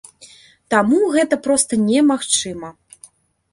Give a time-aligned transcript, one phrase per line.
[0.73, 2.75] Таму гэта проста немагчыма.